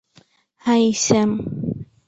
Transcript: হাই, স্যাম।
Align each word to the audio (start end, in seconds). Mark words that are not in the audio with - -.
হাই, 0.65 0.83
স্যাম। 1.05 1.31